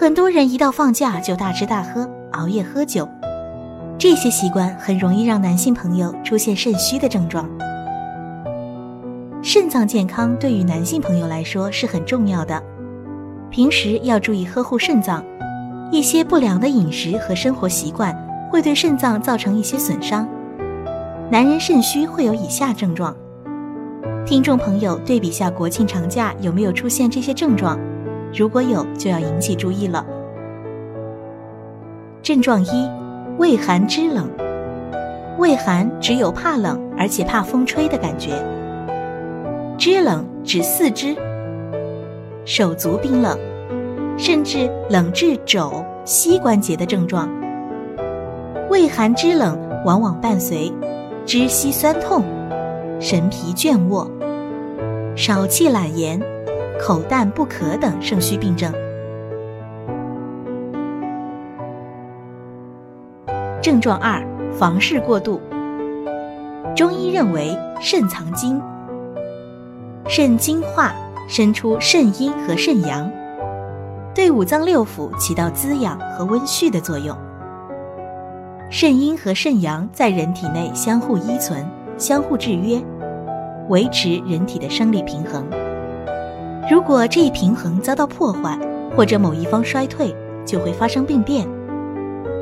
[0.00, 3.08] 很多人一到放假就大吃大喝、熬夜喝酒，
[3.98, 7.50] 这些习惯很容易让男性朋友出现肾虚的症状。
[9.42, 12.62] 肾脏健康对于男性朋友来说是很重要的，
[13.50, 15.20] 平时要注意呵护肾脏。
[15.90, 18.16] 一些不良的饮食和生活习惯
[18.52, 20.28] 会对肾脏造成一些损伤。
[21.28, 23.16] 男人肾虚会有以下症状，
[24.24, 27.76] 听众朋友对比下国庆长假有没有出现这些症状？
[28.32, 30.04] 如果有，就要引起注意了。
[32.22, 32.88] 症状一：
[33.38, 34.28] 畏寒肢冷。
[35.38, 38.30] 畏寒只有怕冷，而且怕风吹的感觉。
[39.78, 41.16] 肢冷指四肢、
[42.44, 43.38] 手足冰冷，
[44.16, 47.28] 甚至冷至肘、膝关节的症状。
[48.68, 50.72] 畏寒肢冷往往伴随
[51.24, 52.24] 肢膝酸痛、
[52.98, 54.10] 神疲倦卧、
[55.16, 56.20] 少气懒言。
[56.80, 58.72] 口淡不渴等肾虚病症。
[63.60, 65.40] 症状二：房事过度。
[66.74, 68.60] 中医认为肾藏精，
[70.06, 70.94] 肾精化
[71.26, 73.10] 生出肾阴和肾阳，
[74.14, 77.16] 对五脏六腑起到滋养和温煦的作用。
[78.70, 81.66] 肾阴和肾阳在人体内相互依存、
[81.96, 82.80] 相互制约，
[83.68, 85.44] 维持人体的生理平衡。
[86.70, 88.58] 如果这一平衡遭到破坏，
[88.94, 90.14] 或者某一方衰退，
[90.44, 91.48] 就会发生病变。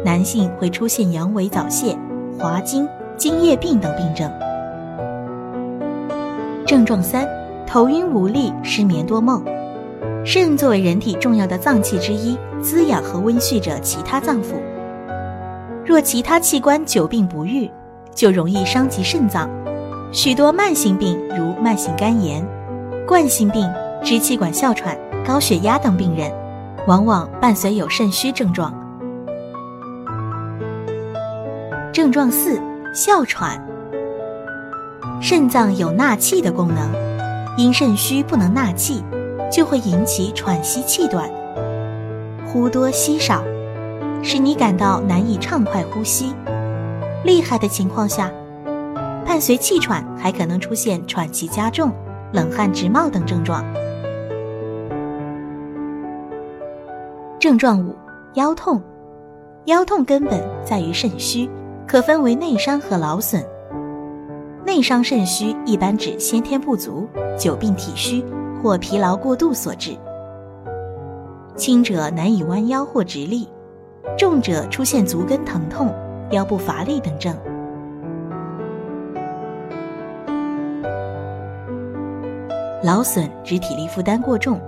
[0.05, 1.97] 男性会出现阳痿早泄、
[2.37, 4.29] 滑精、精液病等病症。
[6.67, 7.25] 症状三：
[7.69, 9.41] 头晕无力、失眠多梦。
[10.25, 14.57] 肾作为人体重要的脏器之一，滋养和温煦着其他脏腑。
[15.85, 17.71] 若其他器官久病不愈，
[18.13, 19.49] 就容易伤及肾脏。
[20.11, 22.45] 许多慢性病，如慢性肝炎、
[23.07, 23.65] 冠心病。
[24.07, 24.97] 支气管哮喘、
[25.27, 26.33] 高血压等病人，
[26.87, 28.73] 往往伴随有肾虚症状。
[31.93, 32.57] 症状四：
[32.95, 33.61] 哮喘。
[35.21, 36.89] 肾脏有纳气的功能，
[37.57, 39.03] 因肾虚不能纳气，
[39.51, 41.29] 就会引起喘息气短、
[42.47, 43.43] 呼多吸少，
[44.23, 46.33] 使你感到难以畅快呼吸。
[47.25, 48.31] 厉害的情况下，
[49.27, 51.93] 伴随气喘，还可能出现喘气加重、
[52.33, 53.65] 冷汗直冒等症状。
[57.39, 57.95] 症状五：
[58.35, 58.81] 腰痛。
[59.67, 61.51] 腰痛根本在于肾虚，
[61.87, 63.45] 可分为内伤和劳损。
[64.65, 68.25] 内伤肾虚一般指先天不足、久病体虚
[68.63, 69.97] 或疲劳过度所致。
[71.57, 73.49] 轻者难以弯腰或直立，
[74.17, 75.93] 重者出现足跟疼痛、
[76.31, 77.35] 腰部乏力等症。
[82.85, 84.61] 劳损指体力负担过重。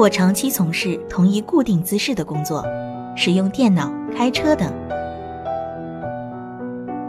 [0.00, 2.64] 或长期从事同一固定姿势的工作，
[3.14, 4.72] 使用电脑、开车等，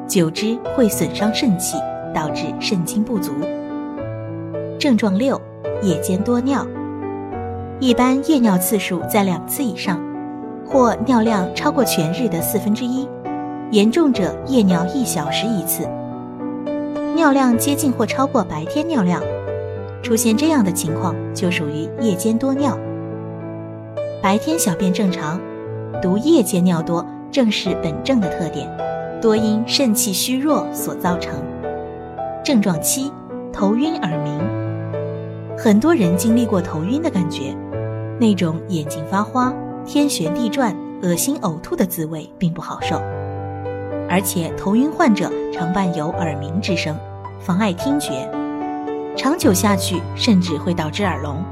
[0.09, 1.77] 久之会损伤肾气，
[2.13, 3.31] 导致肾精不足。
[4.77, 5.39] 症状六：
[5.81, 6.67] 夜间多尿，
[7.79, 9.97] 一般夜尿次数在两次以上，
[10.67, 13.07] 或尿量超过全日的四分之一，
[13.71, 15.87] 严重者夜尿一小时一次，
[17.15, 19.23] 尿量接近或超过白天尿量。
[20.01, 22.77] 出现这样的情况，就属于夜间多尿。
[24.21, 25.39] 白天小便正常，
[26.01, 28.69] 独夜间尿多，正是本症的特点，
[29.21, 31.41] 多因肾气虚弱所造成。
[32.43, 33.11] 症状七：
[33.53, 34.39] 头晕耳鸣。
[35.57, 37.55] 很多人经历过头晕的感觉，
[38.19, 39.53] 那种眼睛发花、
[39.85, 42.95] 天旋地转、恶心呕吐的滋味并不好受，
[44.09, 46.95] 而且头晕患者常伴有耳鸣之声，
[47.39, 48.27] 妨碍听觉。
[49.15, 51.43] 长久下去，甚至会导致耳聋。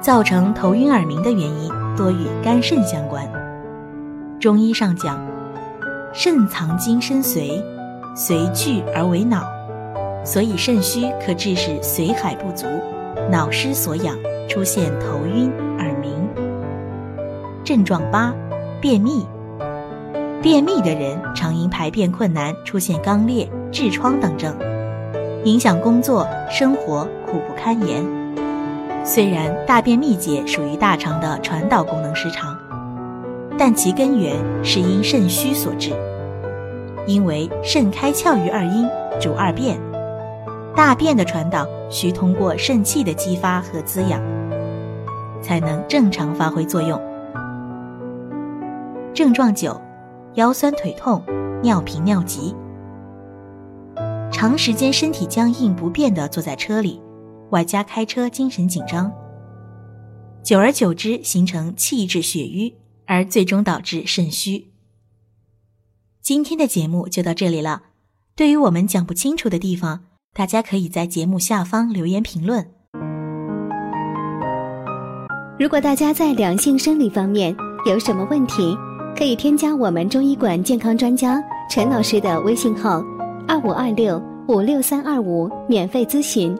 [0.00, 3.28] 造成头晕耳鸣的原因多与肝肾相关。
[4.38, 5.18] 中医上讲，
[6.12, 7.62] 肾藏精深髓，
[8.14, 9.44] 髓聚而为脑，
[10.24, 12.66] 所以肾虚可致使髓海不足，
[13.30, 14.16] 脑失所养，
[14.48, 16.10] 出现头晕耳鸣。
[17.64, 18.32] 症状八：
[18.80, 19.26] 便秘。
[20.40, 24.54] 便秘的人常因排便困难，出现肛裂、痔疮等症。
[25.46, 28.04] 影响工作生活，苦不堪言。
[29.04, 32.58] 虽然大便秘结属于大肠的传导功能失常，
[33.56, 34.34] 但其根源
[34.64, 35.92] 是因肾虚所致。
[37.06, 38.88] 因为肾开窍于二阴，
[39.20, 39.78] 主二便，
[40.74, 44.20] 大便的传导需通过肾气的激发和滋养，
[45.40, 47.00] 才能正常发挥作用。
[49.14, 49.80] 症状九：
[50.34, 51.22] 腰酸腿痛、
[51.62, 52.52] 尿频尿急。
[54.36, 57.00] 长时间身体僵硬不变的坐在车里，
[57.52, 59.10] 外加开车精神紧张，
[60.42, 62.74] 久而久之形成气滞血瘀，
[63.06, 64.72] 而最终导致肾虚。
[66.20, 67.84] 今天的节目就到这里了。
[68.36, 70.00] 对于我们讲不清楚的地方，
[70.34, 72.62] 大家可以在节目下方留言评论。
[75.58, 77.56] 如果大家在两性生理方面
[77.86, 78.76] 有什么问题，
[79.16, 83.02] 可以添加我们中医馆健康专家陈老师的微信号：
[83.48, 86.56] 二五二六五六三二五，免费咨询。